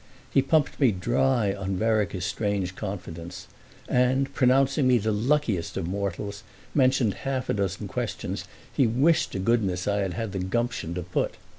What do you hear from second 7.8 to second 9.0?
questions he